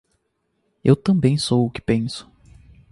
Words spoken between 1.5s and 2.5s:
o que penso.